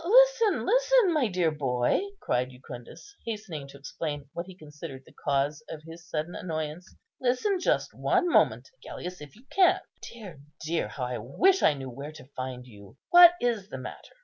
[0.03, 5.63] "Listen, listen, my dear boy!" cried Jucundus, hastening to explain what he considered the cause
[5.69, 9.79] of his sudden annoyance; "listen, just one moment, Agellius, if you can.
[10.11, 12.97] Dear, dear, how I wish I knew where to find you!
[13.11, 14.15] What is the matter?